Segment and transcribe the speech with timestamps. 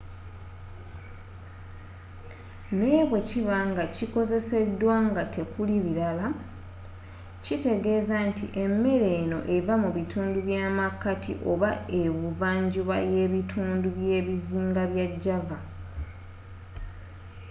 [2.77, 6.25] naye bwekiba nga kikozzeseddwa nga tekuli bilala
[7.43, 15.57] kitegezza nti emere eno eva mu bitundu by'amakati oba ebuvva njuba yebitundu byebizinga bya java